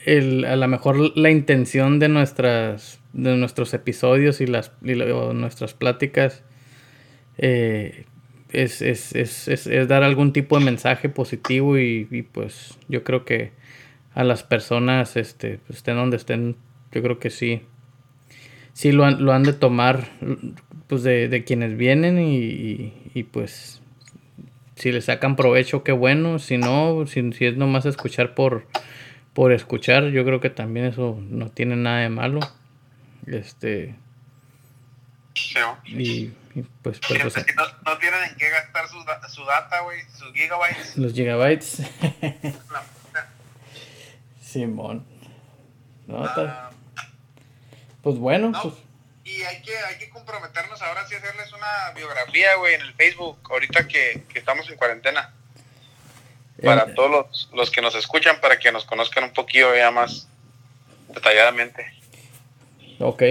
[0.04, 6.42] el, a lo mejor la intención de nuestras de nuestros episodios y las nuestras pláticas
[7.38, 8.04] eh,
[8.52, 13.24] es, es, es, es, dar algún tipo de mensaje positivo y, y, pues yo creo
[13.24, 13.52] que
[14.14, 16.56] a las personas este pues, estén donde estén
[16.92, 17.62] yo creo que sí
[18.72, 20.08] sí lo han, lo han de tomar
[20.86, 23.75] pues de, de quienes vienen y, y pues
[24.76, 26.38] si le sacan provecho, qué bueno.
[26.38, 28.66] Si no, si, si es nomás escuchar por,
[29.32, 32.40] por escuchar, yo creo que también eso no tiene nada de malo.
[33.26, 33.96] Este.
[35.86, 36.32] Y,
[36.82, 38.98] pues, no, no, tienen en qué gastar su,
[39.34, 40.96] su data, güey, sus gigabytes.
[40.96, 41.82] Los gigabytes.
[44.40, 45.04] Simón.
[46.06, 46.26] No, uh,
[48.00, 48.74] pues bueno, pues
[49.26, 52.94] y hay que, hay que comprometernos ahora sí a hacerles una biografía, güey, en el
[52.94, 55.34] Facebook, ahorita que, estamos en cuarentena.
[56.62, 59.90] Para eh, todos los, los, que nos escuchan, para que nos conozcan un poquillo ya
[59.90, 60.28] más
[61.08, 61.92] detalladamente.
[63.00, 63.22] Ok,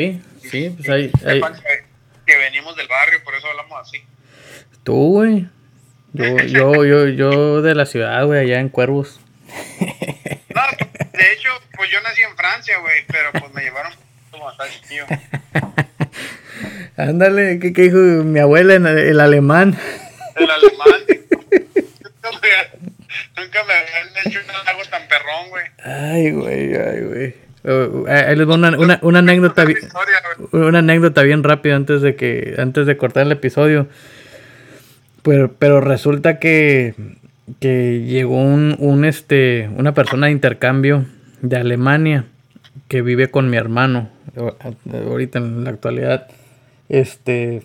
[0.41, 1.11] sí, pues ahí...
[1.25, 1.41] ahí.
[2.25, 4.03] Que, venimos del barrio, por eso hablamos así.
[4.83, 5.47] Tú, güey.
[6.11, 9.21] Yo, yo, yo, yo de la ciudad, güey, allá en Cuervos.
[9.47, 10.61] No,
[11.13, 13.93] de hecho, pues yo nací en Francia, güey, pero pues me llevaron
[14.49, 15.05] hasta el tío.
[16.97, 19.77] Ándale, ¿qué, dijo mi abuela en el, alemán?
[20.35, 21.01] El alemán.
[23.37, 25.65] nunca, me, habían hecho algo tan perrón, güey.
[25.83, 27.35] Ay, güey, ay, güey.
[27.67, 29.79] Oh, ahí les voy una, una, una anécdota bien,
[30.51, 33.87] una anécdota bien rápida antes de que antes de cortar el episodio.
[35.23, 36.93] Pero, pero resulta que,
[37.59, 41.05] que llegó un, un este una persona de intercambio
[41.41, 42.25] de Alemania
[42.87, 46.27] que vive con mi hermano ahorita en la actualidad.
[46.89, 47.63] Este.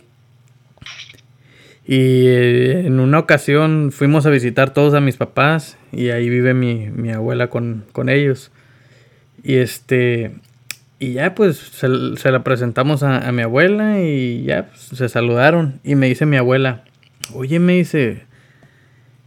[1.87, 6.55] Y eh, en una ocasión fuimos a visitar todos a mis papás y ahí vive
[6.55, 8.53] mi, abuela con, ellos.
[9.43, 10.33] Y este.
[10.99, 15.81] Y ya pues se, la presentamos a, mi abuela y ya pues, se saludaron.
[15.83, 16.85] Y me dice mi abuela,
[17.33, 18.25] oye, me dice,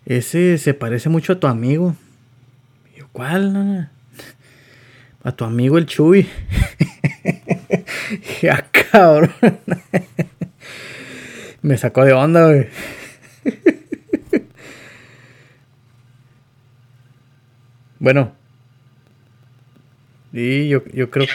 [0.05, 1.95] ese se parece mucho a tu amigo.
[2.95, 3.89] Y ¿cuál?
[5.25, 6.27] A tu amigo el Chuy.
[8.41, 9.33] ya cabrón.
[11.61, 12.69] Me sacó de onda, güey.
[17.99, 18.35] bueno.
[20.33, 21.27] Y yo, yo creo.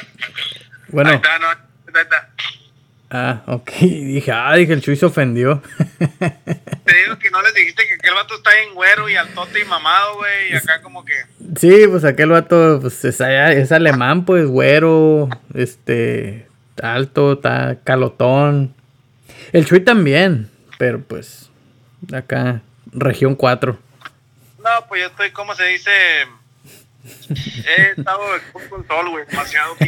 [0.88, 1.12] Bueno.
[1.12, 1.48] está, no,
[3.10, 3.70] Ah, ok.
[3.80, 5.62] Dije, ah, dije, el Chuy se ofendió.
[5.98, 9.64] Te digo que no les dijiste que aquel vato está en güero y altote y
[9.64, 11.14] mamado, güey, y acá como que...
[11.58, 16.46] Sí, pues aquel vato pues, es, es alemán, pues, güero, este,
[16.82, 18.74] alto, está calotón.
[19.52, 21.50] El Chuy también, pero pues,
[22.12, 23.78] acá, región 4.
[24.58, 25.90] No, pues yo estoy, ¿cómo se dice?
[27.66, 28.20] He estado
[28.68, 29.76] con sol, güey, demasiado.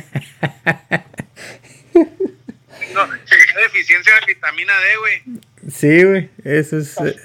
[2.94, 5.40] No, deficiencia de vitamina D, güey.
[5.70, 6.96] Sí, güey, eso es.
[7.00, 7.16] Eh,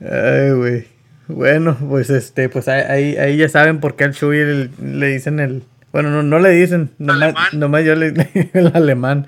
[0.00, 0.86] Ay, güey.
[1.28, 5.62] Bueno, pues este, pues ahí, ahí ya saben por qué al Chuy le, dicen el.
[5.92, 8.12] Bueno, no, no le dicen, nomás, nomás yo le
[8.54, 9.26] el alemán.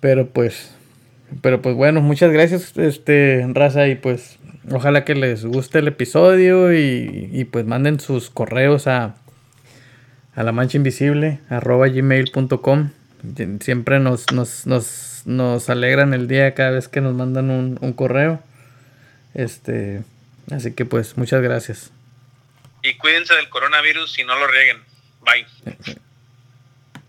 [0.00, 0.72] Pero pues.
[1.42, 4.38] Pero pues bueno, muchas gracias, este, raza, y pues
[4.70, 9.16] ojalá que les guste el episodio y, y pues manden sus correos a
[10.36, 12.90] a la mancha invisible arroba gmail.com
[13.60, 17.92] siempre nos, nos, nos, nos, alegran el día cada vez que nos mandan un, un
[17.92, 18.40] correo.
[19.34, 20.02] Este
[20.52, 21.90] así que pues muchas gracias.
[22.82, 24.78] Y cuídense del coronavirus y no lo rieguen.
[25.22, 25.96] Bye